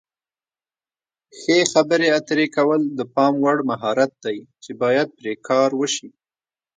[1.37, 6.09] ښې خبرې اترې کول د پام وړ مهارت دی چې باید پرې کار وشي.